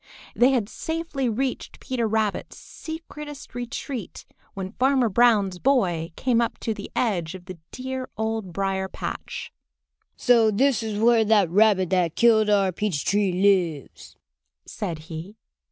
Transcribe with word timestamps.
They 0.35 0.49
had 0.49 0.67
safely 0.67 1.29
reached 1.29 1.79
Peter 1.79 2.07
Rabbit's 2.07 2.57
secretest 2.57 3.53
retreat 3.53 4.25
when 4.55 4.71
Farmer 4.71 5.09
Brown's 5.09 5.59
boy 5.59 6.11
came 6.15 6.41
up 6.41 6.57
to 6.61 6.73
the 6.73 6.89
edge 6.95 7.35
of 7.35 7.45
the 7.45 7.59
dear 7.71 8.09
Old 8.17 8.51
Briar 8.51 8.87
patch. 8.87 9.53
"So 10.17 10.49
this 10.49 10.81
is 10.81 10.99
where 10.99 11.23
that 11.25 11.51
rabbit 11.51 11.91
that 11.91 12.15
killed 12.15 12.49
our 12.49 12.71
peach 12.71 13.05
tree 13.05 13.31
lives!" 13.31 14.17
said 14.65 14.97
he. 15.11 15.35